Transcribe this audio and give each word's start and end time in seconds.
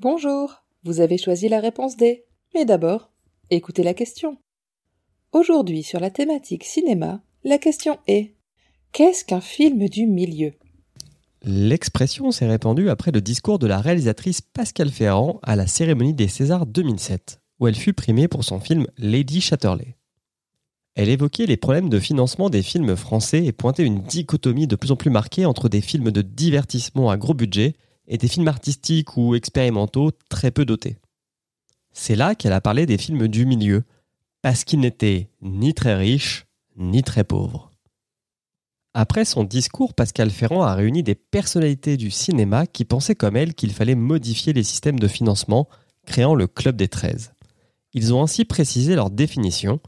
Bonjour, 0.00 0.62
vous 0.84 1.00
avez 1.00 1.18
choisi 1.18 1.48
la 1.48 1.58
réponse 1.58 1.96
D. 1.96 2.24
Mais 2.54 2.64
d'abord, 2.64 3.10
écoutez 3.50 3.82
la 3.82 3.94
question. 3.94 4.36
Aujourd'hui, 5.32 5.82
sur 5.82 5.98
la 5.98 6.08
thématique 6.08 6.62
cinéma, 6.62 7.20
la 7.42 7.58
question 7.58 7.98
est 8.06 8.36
Qu'est-ce 8.92 9.24
qu'un 9.24 9.40
film 9.40 9.88
du 9.88 10.06
milieu? 10.06 10.52
L'expression 11.42 12.30
s'est 12.30 12.46
répandue 12.46 12.90
après 12.90 13.10
le 13.10 13.20
discours 13.20 13.58
de 13.58 13.66
la 13.66 13.80
réalisatrice 13.80 14.40
Pascal 14.40 14.90
Ferrand 14.90 15.40
à 15.42 15.56
la 15.56 15.66
cérémonie 15.66 16.14
des 16.14 16.28
Césars 16.28 16.66
2007, 16.66 17.40
où 17.58 17.66
elle 17.66 17.74
fut 17.74 17.92
primée 17.92 18.28
pour 18.28 18.44
son 18.44 18.60
film 18.60 18.86
Lady 18.98 19.40
Chatterley. 19.40 19.96
Elle 20.94 21.08
évoquait 21.08 21.46
les 21.46 21.56
problèmes 21.56 21.88
de 21.88 21.98
financement 21.98 22.50
des 22.50 22.62
films 22.62 22.94
français 22.94 23.44
et 23.44 23.50
pointait 23.50 23.84
une 23.84 24.02
dichotomie 24.02 24.68
de 24.68 24.76
plus 24.76 24.92
en 24.92 24.96
plus 24.96 25.10
marquée 25.10 25.44
entre 25.44 25.68
des 25.68 25.80
films 25.80 26.12
de 26.12 26.22
divertissement 26.22 27.10
à 27.10 27.16
gros 27.16 27.34
budget 27.34 27.74
et 28.08 28.18
des 28.18 28.28
films 28.28 28.48
artistiques 28.48 29.16
ou 29.16 29.34
expérimentaux 29.34 30.10
très 30.28 30.50
peu 30.50 30.64
dotés. 30.64 30.96
C'est 31.92 32.16
là 32.16 32.34
qu'elle 32.34 32.52
a 32.52 32.60
parlé 32.60 32.86
des 32.86 32.98
films 32.98 33.28
du 33.28 33.46
milieu, 33.46 33.84
parce 34.42 34.64
qu'ils 34.64 34.80
n'étaient 34.80 35.30
ni 35.42 35.74
très 35.74 35.94
riches, 35.94 36.46
ni 36.76 37.02
très 37.02 37.24
pauvres. 37.24 37.70
Après 38.94 39.24
son 39.24 39.44
discours, 39.44 39.94
Pascal 39.94 40.30
Ferrand 40.30 40.62
a 40.62 40.74
réuni 40.74 41.02
des 41.02 41.14
personnalités 41.14 41.96
du 41.96 42.10
cinéma 42.10 42.66
qui 42.66 42.84
pensaient 42.84 43.14
comme 43.14 43.36
elle 43.36 43.54
qu'il 43.54 43.72
fallait 43.72 43.94
modifier 43.94 44.52
les 44.52 44.64
systèmes 44.64 44.98
de 44.98 45.08
financement, 45.08 45.68
créant 46.06 46.34
le 46.34 46.46
Club 46.46 46.76
des 46.76 46.88
13. 46.88 47.32
Ils 47.94 48.14
ont 48.14 48.22
ainsi 48.22 48.44
précisé 48.44 48.94
leur 48.94 49.10
définition. 49.10 49.80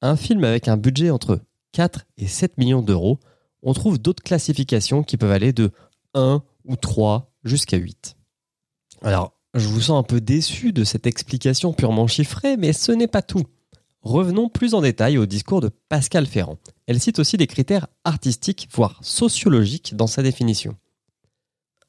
Un 0.00 0.16
film 0.16 0.44
avec 0.44 0.68
un 0.68 0.76
budget 0.76 1.10
entre 1.10 1.40
4 1.72 2.06
et 2.18 2.26
7 2.26 2.56
millions 2.58 2.82
d'euros, 2.82 3.18
on 3.62 3.72
trouve 3.72 3.98
d'autres 3.98 4.22
classifications 4.22 5.02
qui 5.02 5.16
peuvent 5.16 5.32
aller 5.32 5.52
de 5.52 5.72
1 6.14 6.42
ou 6.66 6.76
3 6.76 7.33
jusqu'à 7.44 7.76
8. 7.76 8.16
Alors, 9.02 9.34
je 9.54 9.68
vous 9.68 9.82
sens 9.82 10.00
un 10.00 10.02
peu 10.02 10.20
déçu 10.20 10.72
de 10.72 10.82
cette 10.82 11.06
explication 11.06 11.72
purement 11.72 12.06
chiffrée, 12.06 12.56
mais 12.56 12.72
ce 12.72 12.90
n'est 12.90 13.06
pas 13.06 13.22
tout. 13.22 13.44
Revenons 14.02 14.48
plus 14.48 14.74
en 14.74 14.82
détail 14.82 15.16
au 15.16 15.26
discours 15.26 15.60
de 15.60 15.70
Pascal 15.88 16.26
Ferrand. 16.26 16.58
Elle 16.86 17.00
cite 17.00 17.18
aussi 17.18 17.36
des 17.36 17.46
critères 17.46 17.86
artistiques, 18.04 18.68
voire 18.72 18.98
sociologiques 19.02 19.94
dans 19.96 20.06
sa 20.06 20.22
définition. 20.22 20.76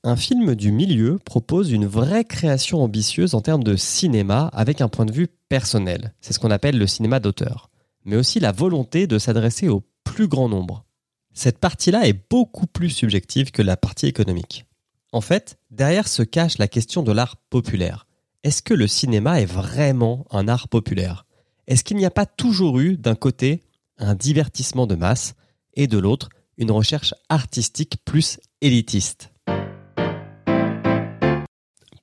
Un 0.04 0.16
film 0.16 0.54
du 0.54 0.72
milieu 0.72 1.18
propose 1.18 1.72
une 1.72 1.88
vraie 1.88 2.24
création 2.24 2.84
ambitieuse 2.84 3.34
en 3.34 3.42
termes 3.42 3.64
de 3.64 3.76
cinéma 3.76 4.52
avec 4.54 4.80
un 4.80 4.88
point 4.88 5.06
de 5.06 5.12
vue 5.12 5.28
personnel. 5.50 6.14
C'est 6.22 6.32
ce 6.32 6.40
qu'on 6.40 6.52
appelle 6.52 6.78
le 6.78 6.88
cinéma 6.88 7.20
d'auteur. 7.20 7.72
Mais 8.06 8.16
aussi 8.16 8.40
la 8.40 8.52
volonté 8.52 9.08
de 9.08 9.18
s'adresser 9.18 9.68
au 9.68 9.84
plus 10.04 10.28
grand 10.28 10.48
nombre. 10.48 10.86
Cette 11.34 11.58
partie-là 11.58 12.08
est 12.08 12.30
beaucoup 12.30 12.68
plus 12.68 12.92
subjective 12.92 13.52
que 13.52 13.64
la 13.64 13.78
partie 13.78 14.06
économique. 14.06 14.66
En 15.16 15.22
fait, 15.22 15.58
derrière 15.72 16.10
se 16.10 16.24
cache 16.24 16.58
la 16.58 16.68
question 16.68 17.02
de 17.02 17.14
l'art 17.14 17.38
populaire. 17.50 18.06
Est-ce 18.44 18.62
que 18.62 18.74
le 18.74 18.86
cinéma 18.86 19.40
est 19.40 19.46
vraiment 19.46 20.26
un 20.30 20.50
art 20.50 20.68
populaire? 20.68 21.26
Est-ce 21.68 21.86
qu'il 21.86 21.96
n'y 21.96 22.06
a 22.06 22.12
pas 22.12 22.26
toujours 22.26 22.80
eu, 22.80 22.98
d'un 22.98 23.16
côté, 23.16 23.64
un 23.98 24.14
divertissement 24.14 24.88
de 24.88 24.96
masse, 24.96 25.36
et 25.74 25.88
de 25.88 25.98
l'autre, 25.98 26.28
une 26.58 26.70
recherche 26.70 27.14
artistique 27.30 27.96
plus 28.04 28.42
élitiste? 28.60 29.32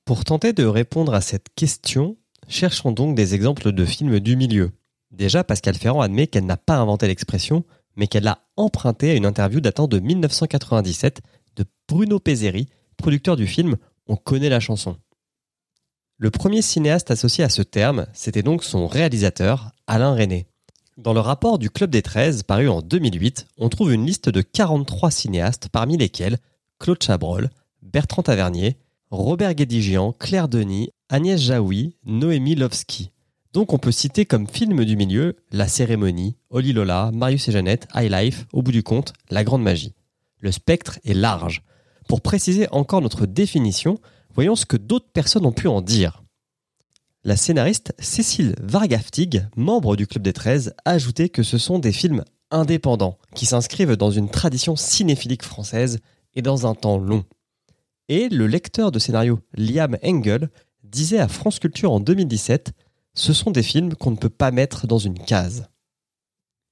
Pour 0.05 0.25
tenter 0.25 0.51
de 0.51 0.65
répondre 0.65 1.13
à 1.13 1.21
cette 1.21 1.49
question, 1.55 2.17
cherchons 2.47 2.93
donc 2.93 3.13
des 3.13 3.35
exemples 3.35 3.71
de 3.71 3.85
films 3.85 4.21
du 4.21 4.35
milieu. 4.35 4.71
Déjà, 5.11 5.43
Pascal 5.43 5.75
Ferrand 5.75 6.01
admet 6.01 6.25
qu'elle 6.25 6.47
n'a 6.47 6.57
pas 6.57 6.77
inventé 6.77 7.05
l'expression, 7.05 7.63
mais 7.95 8.07
qu'elle 8.07 8.23
l'a 8.23 8.39
empruntée 8.57 9.11
à 9.11 9.13
une 9.13 9.27
interview 9.27 9.61
datant 9.61 9.87
de 9.87 9.99
1997 9.99 11.21
de 11.57 11.65
Bruno 11.87 12.19
Pezzeri, 12.19 12.69
producteur 12.97 13.35
du 13.35 13.47
film 13.47 13.77
On 14.07 14.15
connaît 14.15 14.49
la 14.49 14.59
chanson. 14.59 14.97
Le 16.17 16.31
premier 16.31 16.61
cinéaste 16.61 17.11
associé 17.11 17.43
à 17.43 17.49
ce 17.49 17.61
terme, 17.61 18.05
c'était 18.13 18.43
donc 18.43 18.63
son 18.63 18.87
réalisateur, 18.87 19.71
Alain 19.87 20.13
René. 20.13 20.47
Dans 20.97 21.13
le 21.13 21.19
rapport 21.19 21.57
du 21.57 21.69
Club 21.69 21.89
des 21.89 22.03
13, 22.03 22.43
paru 22.43 22.69
en 22.69 22.81
2008, 22.81 23.47
on 23.57 23.69
trouve 23.69 23.93
une 23.93 24.05
liste 24.05 24.29
de 24.29 24.41
43 24.41 25.09
cinéastes, 25.09 25.69
parmi 25.71 25.97
lesquels 25.97 26.37
Claude 26.79 27.01
Chabrol, 27.01 27.49
Bertrand 27.81 28.21
Tavernier, 28.21 28.77
Robert 29.09 29.55
Guédigian, 29.55 30.13
Claire 30.13 30.47
Denis, 30.47 30.91
Agnès 31.09 31.39
Jaoui, 31.39 31.95
Noémie 32.05 32.55
Lovski. 32.55 33.11
Donc 33.53 33.73
on 33.73 33.77
peut 33.77 33.91
citer 33.91 34.25
comme 34.25 34.47
film 34.47 34.83
du 34.85 34.95
milieu 34.95 35.35
La 35.51 35.67
Cérémonie, 35.67 36.35
Oli 36.49 36.73
Lola, 36.73 37.11
Marius 37.13 37.47
et 37.47 37.51
Jeannette, 37.51 37.87
High 37.93 38.11
Life, 38.11 38.45
Au 38.53 38.61
bout 38.61 38.71
du 38.71 38.81
compte, 38.81 39.13
La 39.29 39.43
Grande 39.43 39.61
Magie. 39.61 39.93
Le 40.39 40.51
spectre 40.51 40.99
est 41.05 41.13
large. 41.13 41.63
Pour 42.07 42.21
préciser 42.21 42.67
encore 42.71 43.01
notre 43.01 43.25
définition, 43.25 43.99
voyons 44.33 44.55
ce 44.55 44.65
que 44.65 44.77
d'autres 44.77 45.11
personnes 45.11 45.45
ont 45.45 45.51
pu 45.51 45.67
en 45.67 45.81
dire. 45.81 46.23
La 47.23 47.37
scénariste 47.37 47.93
Cécile 47.99 48.55
Vargaftig, 48.61 49.47
membre 49.55 49.95
du 49.95 50.07
Club 50.07 50.23
des 50.23 50.33
13, 50.33 50.75
a 50.83 50.97
que 51.29 51.43
ce 51.43 51.57
sont 51.57 51.79
des 51.79 51.93
films 51.93 52.23
indépendants 52.51 53.17
qui 53.33 53.45
s'inscrivent 53.45 53.95
dans 53.95 54.11
une 54.11 54.29
tradition 54.29 54.75
cinéphilique 54.75 55.43
française 55.43 55.99
et 56.35 56.41
dans 56.41 56.67
un 56.67 56.75
temps 56.75 56.97
long. 56.97 57.23
Et 58.09 58.27
le 58.27 58.47
lecteur 58.47 58.91
de 58.91 58.99
scénario 58.99 59.39
Liam 59.55 59.97
Engel 60.03 60.49
disait 60.83 61.19
à 61.19 61.27
France 61.27 61.59
Culture 61.59 61.93
en 61.93 61.99
2017 61.99 62.73
Ce 63.13 63.33
sont 63.33 63.51
des 63.51 63.63
films 63.63 63.95
qu'on 63.95 64.11
ne 64.11 64.17
peut 64.17 64.29
pas 64.29 64.51
mettre 64.51 64.85
dans 64.85 64.99
une 64.99 65.17
case. 65.17 65.67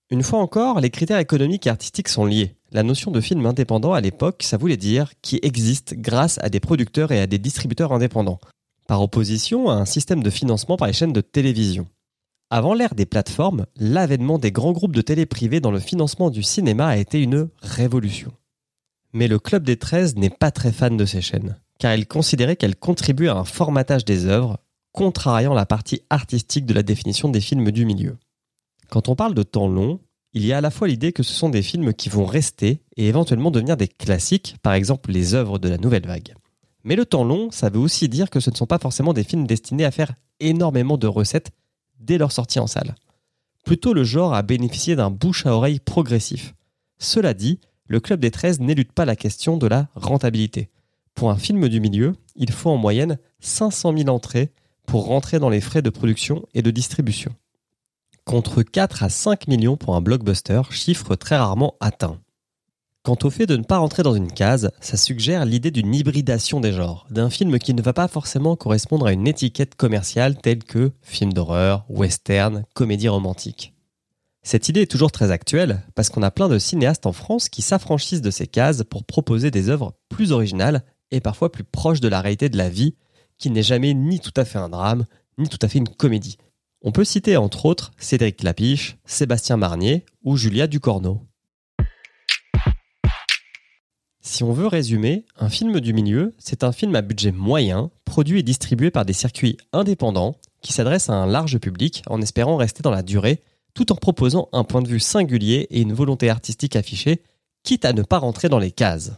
Une 0.09 0.23
fois 0.23 0.39
encore, 0.39 0.81
les 0.81 0.89
critères 0.89 1.19
économiques 1.19 1.67
et 1.67 1.69
artistiques 1.69 2.09
sont 2.09 2.25
liés. 2.25 2.57
La 2.73 2.83
notion 2.83 3.11
de 3.11 3.19
film 3.19 3.45
indépendant 3.45 3.91
à 3.91 3.99
l'époque, 3.99 4.43
ça 4.43 4.55
voulait 4.55 4.77
dire 4.77 5.11
qui 5.21 5.39
existe 5.43 5.93
grâce 5.95 6.39
à 6.41 6.49
des 6.49 6.61
producteurs 6.61 7.11
et 7.11 7.19
à 7.19 7.27
des 7.27 7.37
distributeurs 7.37 7.91
indépendants, 7.91 8.39
par 8.87 9.01
opposition 9.01 9.69
à 9.69 9.73
un 9.73 9.85
système 9.85 10.23
de 10.23 10.29
financement 10.29 10.77
par 10.77 10.87
les 10.87 10.93
chaînes 10.93 11.11
de 11.11 11.19
télévision. 11.19 11.85
Avant 12.49 12.73
l'ère 12.73 12.95
des 12.95 13.05
plateformes, 13.05 13.65
l'avènement 13.75 14.37
des 14.37 14.53
grands 14.53 14.71
groupes 14.71 14.95
de 14.95 15.01
télé 15.01 15.25
privés 15.25 15.59
dans 15.59 15.71
le 15.71 15.79
financement 15.79 16.29
du 16.29 16.43
cinéma 16.43 16.87
a 16.87 16.97
été 16.97 17.21
une 17.21 17.49
révolution. 17.61 18.31
Mais 19.11 19.27
le 19.27 19.39
Club 19.39 19.63
des 19.63 19.77
13 19.77 20.15
n'est 20.15 20.29
pas 20.29 20.51
très 20.51 20.71
fan 20.71 20.95
de 20.95 21.05
ces 21.05 21.21
chaînes, 21.21 21.57
car 21.77 21.93
il 21.93 22.07
considérait 22.07 22.55
qu'elles 22.55 22.77
contribuent 22.77 23.29
à 23.29 23.35
un 23.35 23.43
formatage 23.43 24.05
des 24.05 24.27
œuvres, 24.27 24.59
contrariant 24.93 25.53
la 25.53 25.65
partie 25.65 26.03
artistique 26.09 26.65
de 26.65 26.73
la 26.73 26.83
définition 26.83 27.27
des 27.27 27.41
films 27.41 27.71
du 27.71 27.85
milieu. 27.85 28.17
Quand 28.89 29.09
on 29.09 29.15
parle 29.15 29.33
de 29.33 29.43
temps 29.43 29.67
long, 29.67 29.99
il 30.33 30.45
y 30.45 30.53
a 30.53 30.57
à 30.57 30.61
la 30.61 30.71
fois 30.71 30.87
l'idée 30.87 31.11
que 31.11 31.23
ce 31.23 31.33
sont 31.33 31.49
des 31.49 31.61
films 31.61 31.93
qui 31.93 32.07
vont 32.09 32.25
rester 32.25 32.81
et 32.95 33.07
éventuellement 33.07 33.51
devenir 33.51 33.75
des 33.75 33.89
classiques, 33.89 34.55
par 34.61 34.73
exemple 34.73 35.11
les 35.11 35.33
œuvres 35.33 35.59
de 35.59 35.67
la 35.67 35.77
nouvelle 35.77 36.05
vague. 36.05 36.35
Mais 36.83 36.95
le 36.95 37.05
temps 37.05 37.23
long, 37.23 37.51
ça 37.51 37.69
veut 37.69 37.79
aussi 37.79 38.07
dire 38.07 38.29
que 38.29 38.39
ce 38.39 38.49
ne 38.49 38.55
sont 38.55 38.65
pas 38.65 38.79
forcément 38.79 39.13
des 39.13 39.23
films 39.23 39.45
destinés 39.45 39.85
à 39.85 39.91
faire 39.91 40.13
énormément 40.39 40.97
de 40.97 41.07
recettes 41.07 41.51
dès 41.99 42.17
leur 42.17 42.31
sortie 42.31 42.59
en 42.59 42.67
salle. 42.67 42.95
Plutôt 43.65 43.93
le 43.93 44.03
genre 44.03 44.33
à 44.33 44.41
bénéficier 44.41 44.95
d'un 44.95 45.11
bouche 45.11 45.45
à 45.45 45.53
oreille 45.53 45.79
progressif. 45.79 46.55
Cela 46.97 47.33
dit, 47.33 47.59
le 47.85 47.99
Club 47.99 48.21
des 48.21 48.31
13 48.31 48.61
n'élude 48.61 48.93
pas 48.93 49.05
la 49.05 49.15
question 49.15 49.57
de 49.57 49.67
la 49.67 49.89
rentabilité. 49.95 50.69
Pour 51.13 51.29
un 51.29 51.37
film 51.37 51.67
du 51.67 51.81
milieu, 51.81 52.15
il 52.35 52.51
faut 52.51 52.69
en 52.69 52.77
moyenne 52.77 53.19
500 53.41 53.97
000 53.97 54.09
entrées 54.09 54.51
pour 54.87 55.05
rentrer 55.05 55.39
dans 55.39 55.49
les 55.49 55.61
frais 55.61 55.81
de 55.81 55.89
production 55.89 56.47
et 56.53 56.61
de 56.61 56.71
distribution 56.71 57.35
contre 58.25 58.63
4 58.63 59.03
à 59.03 59.09
5 59.09 59.47
millions 59.47 59.77
pour 59.77 59.95
un 59.95 60.01
blockbuster, 60.01 60.61
chiffre 60.69 61.15
très 61.15 61.37
rarement 61.37 61.75
atteint. 61.79 62.19
Quant 63.03 63.17
au 63.23 63.31
fait 63.31 63.47
de 63.47 63.57
ne 63.57 63.63
pas 63.63 63.79
rentrer 63.79 64.03
dans 64.03 64.13
une 64.13 64.31
case, 64.31 64.69
ça 64.79 64.95
suggère 64.95 65.43
l'idée 65.43 65.71
d'une 65.71 65.95
hybridation 65.95 66.59
des 66.59 66.71
genres, 66.71 67.07
d'un 67.09 67.31
film 67.31 67.57
qui 67.57 67.73
ne 67.73 67.81
va 67.81 67.93
pas 67.93 68.07
forcément 68.07 68.55
correspondre 68.55 69.07
à 69.07 69.13
une 69.13 69.27
étiquette 69.27 69.73
commerciale 69.73 70.37
telle 70.37 70.63
que 70.63 70.91
film 71.01 71.33
d'horreur, 71.33 71.83
western, 71.89 72.63
comédie 72.75 73.09
romantique. 73.09 73.73
Cette 74.43 74.69
idée 74.69 74.81
est 74.81 74.91
toujours 74.91 75.11
très 75.11 75.31
actuelle 75.31 75.81
parce 75.95 76.09
qu'on 76.09 76.21
a 76.21 76.29
plein 76.29 76.47
de 76.47 76.59
cinéastes 76.59 77.07
en 77.07 77.11
France 77.11 77.49
qui 77.49 77.63
s'affranchissent 77.63 78.21
de 78.21 78.31
ces 78.31 78.47
cases 78.47 78.83
pour 78.83 79.03
proposer 79.03 79.49
des 79.49 79.69
œuvres 79.69 79.93
plus 80.09 80.31
originales 80.31 80.83
et 81.09 81.21
parfois 81.21 81.51
plus 81.51 81.63
proches 81.63 82.01
de 82.01 82.07
la 82.07 82.21
réalité 82.21 82.49
de 82.49 82.57
la 82.57 82.69
vie, 82.69 82.95
qui 83.39 83.49
n'est 83.49 83.63
jamais 83.63 83.95
ni 83.95 84.19
tout 84.19 84.33
à 84.35 84.45
fait 84.45 84.59
un 84.59 84.69
drame, 84.69 85.05
ni 85.39 85.49
tout 85.49 85.59
à 85.61 85.67
fait 85.67 85.79
une 85.79 85.89
comédie. 85.89 86.37
On 86.83 86.91
peut 86.91 87.03
citer 87.03 87.37
entre 87.37 87.67
autres 87.67 87.91
Cédric 87.97 88.41
Lapiche, 88.41 88.97
Sébastien 89.05 89.55
Marnier 89.55 90.03
ou 90.23 90.35
Julia 90.35 90.65
Ducorneau. 90.65 91.21
Si 94.21 94.43
on 94.43 94.51
veut 94.51 94.65
résumer, 94.65 95.25
un 95.37 95.49
film 95.49 95.79
du 95.79 95.93
milieu, 95.93 96.33
c'est 96.39 96.63
un 96.63 96.71
film 96.71 96.95
à 96.95 97.03
budget 97.03 97.31
moyen, 97.31 97.91
produit 98.03 98.39
et 98.39 98.43
distribué 98.43 98.89
par 98.89 99.05
des 99.05 99.13
circuits 99.13 99.57
indépendants, 99.73 100.37
qui 100.61 100.73
s'adresse 100.73 101.09
à 101.09 101.13
un 101.13 101.27
large 101.27 101.59
public 101.59 102.01
en 102.07 102.19
espérant 102.19 102.57
rester 102.57 102.81
dans 102.81 102.89
la 102.89 103.03
durée, 103.03 103.43
tout 103.75 103.91
en 103.91 103.95
proposant 103.95 104.49
un 104.51 104.63
point 104.63 104.81
de 104.81 104.87
vue 104.87 104.99
singulier 104.99 105.67
et 105.69 105.81
une 105.81 105.93
volonté 105.93 106.31
artistique 106.31 106.75
affichée, 106.75 107.21
quitte 107.61 107.85
à 107.85 107.93
ne 107.93 108.01
pas 108.01 108.17
rentrer 108.17 108.49
dans 108.49 108.59
les 108.59 108.71
cases. 108.71 109.11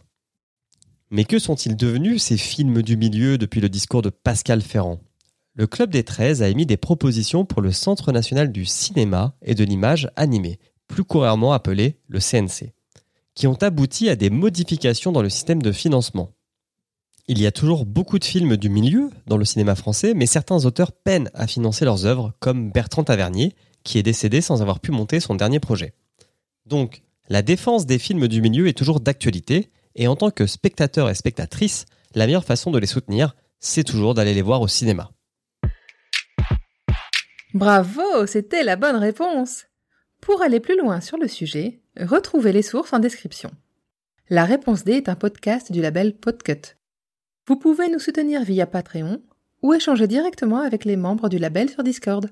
Mais 1.12 1.24
que 1.24 1.40
sont-ils 1.40 1.78
devenus 1.78 2.24
ces 2.24 2.38
films 2.38 2.82
du 2.82 2.98
milieu 2.98 3.38
depuis 3.38 3.62
le 3.62 3.70
discours 3.70 4.02
de 4.02 4.10
Pascal 4.10 4.62
Ferrand? 4.62 5.00
Le 5.56 5.68
Club 5.68 5.92
des 5.92 6.04
13 6.04 6.42
a 6.42 6.50
émis 6.50 6.66
des 6.66 6.78
propositions 6.78 7.46
pour 7.46 7.62
le 7.62 7.72
Centre 7.72 8.12
national 8.12 8.52
du 8.52 8.66
cinéma 8.66 9.36
et 9.44 9.54
de 9.54 9.64
l'image 9.64 10.10
animée, 10.16 10.58
plus 10.88 11.04
couramment 11.04 11.54
appelé 11.54 12.00
le 12.08 12.20
CNC, 12.20 12.74
qui 13.36 13.46
ont 13.46 13.62
abouti 13.62 14.10
à 14.10 14.16
des 14.16 14.32
modifications 14.32 15.12
dans 15.12 15.22
le 15.22 15.30
système 15.30 15.62
de 15.62 15.72
financement. 15.72 16.32
Il 17.28 17.40
y 17.40 17.46
a 17.46 17.52
toujours 17.52 17.86
beaucoup 17.86 18.18
de 18.18 18.26
films 18.26 18.58
du 18.58 18.68
milieu 18.68 19.12
dans 19.28 19.38
le 19.38 19.46
cinéma 19.46 19.76
français, 19.76 20.16
mais 20.16 20.26
certains 20.26 20.66
auteurs 20.66 20.92
peinent 20.92 21.30
à 21.36 21.46
financer 21.46 21.86
leurs 21.86 22.08
œuvres, 22.08 22.34
comme 22.40 22.72
Bertrand 22.72 23.04
Tavernier, 23.04 23.54
qui 23.84 24.00
est 24.00 24.04
décédé 24.04 24.42
sans 24.42 24.64
avoir 24.64 24.80
pu 24.80 24.90
monter 24.90 25.20
son 25.20 25.36
dernier 25.36 25.60
projet. 25.60 25.94
Donc, 26.66 27.04
la 27.30 27.44
défense 27.44 27.86
des 27.86 28.00
films 28.00 28.28
du 28.28 28.42
milieu 28.42 28.68
est 28.68 28.78
toujours 28.78 29.02
d'actualité, 29.02 29.70
et 29.96 30.08
en 30.08 30.16
tant 30.16 30.32
que 30.32 30.48
spectateur 30.48 31.12
et 31.12 31.16
spectatrice, 31.16 31.86
la 32.16 32.26
meilleure 32.26 32.44
façon 32.44 32.72
de 32.72 32.80
les 32.80 32.88
soutenir, 32.88 33.36
c'est 33.60 33.84
toujours 33.84 34.16
d'aller 34.16 34.34
les 34.34 34.42
voir 34.42 34.60
au 34.60 34.68
cinéma. 34.68 35.12
Bravo, 37.54 38.26
c'était 38.26 38.64
la 38.64 38.76
bonne 38.76 38.96
réponse. 38.96 39.66
Pour 40.22 40.42
aller 40.42 40.60
plus 40.60 40.78
loin 40.78 41.02
sur 41.02 41.18
le 41.18 41.28
sujet, 41.28 41.82
retrouvez 42.00 42.52
les 42.52 42.64
sources 42.64 42.94
en 42.94 43.00
description. 43.00 43.52
La 44.30 44.46
réponse 44.46 44.84
D 44.84 44.94
est 44.94 45.10
un 45.10 45.16
podcast 45.16 45.72
du 45.72 45.80
label 45.80 46.16
Podcut. 46.16 46.76
Vous 47.48 47.58
pouvez 47.58 47.90
nous 47.90 48.00
soutenir 48.00 48.44
via 48.44 48.66
Patreon 48.66 49.22
ou 49.62 49.74
échanger 49.74 50.08
directement 50.08 50.62
avec 50.62 50.84
les 50.84 50.96
membres 50.96 51.30
du 51.30 51.38
label 51.38 51.70
sur 51.70 51.84
Discord. 51.84 52.28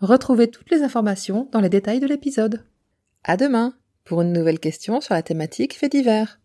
Retrouvez 0.00 0.50
toutes 0.50 0.70
les 0.70 0.82
informations 0.82 1.48
dans 1.52 1.60
les 1.60 1.68
détails 1.68 2.00
de 2.00 2.06
l'épisode. 2.06 2.64
À 3.22 3.36
demain 3.36 3.74
pour 4.04 4.22
une 4.22 4.32
nouvelle 4.32 4.58
question 4.58 5.00
sur 5.00 5.14
la 5.14 5.22
thématique 5.22 5.76
fait 5.76 5.88
divers. 5.88 6.40